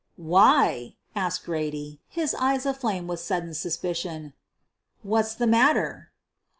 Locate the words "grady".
1.45-2.01